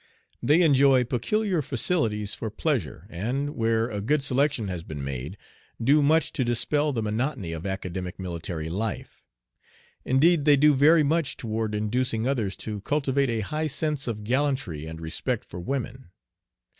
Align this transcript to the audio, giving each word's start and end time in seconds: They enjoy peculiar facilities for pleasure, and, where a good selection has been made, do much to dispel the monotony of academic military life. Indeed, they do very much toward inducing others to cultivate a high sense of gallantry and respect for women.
They 0.41 0.63
enjoy 0.63 1.03
peculiar 1.03 1.61
facilities 1.61 2.33
for 2.33 2.49
pleasure, 2.49 3.05
and, 3.11 3.51
where 3.51 3.87
a 3.87 4.01
good 4.01 4.23
selection 4.23 4.67
has 4.67 4.81
been 4.81 5.03
made, 5.03 5.37
do 5.79 6.01
much 6.01 6.33
to 6.33 6.43
dispel 6.43 6.91
the 6.91 7.03
monotony 7.03 7.51
of 7.51 7.67
academic 7.67 8.17
military 8.19 8.67
life. 8.67 9.21
Indeed, 10.03 10.45
they 10.45 10.57
do 10.57 10.73
very 10.73 11.03
much 11.03 11.37
toward 11.37 11.75
inducing 11.75 12.27
others 12.27 12.55
to 12.65 12.81
cultivate 12.81 13.29
a 13.29 13.41
high 13.41 13.67
sense 13.67 14.07
of 14.07 14.23
gallantry 14.23 14.87
and 14.87 14.99
respect 14.99 15.45
for 15.45 15.59
women. 15.59 16.09